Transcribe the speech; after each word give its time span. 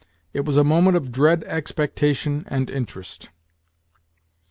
It 0.33 0.45
was 0.45 0.57
a 0.57 0.63
moment 0.63 0.97
of 0.97 1.11
dread 1.11 1.43
expectation 1.43 2.43
and 2.47 2.71
interest. 2.71 3.29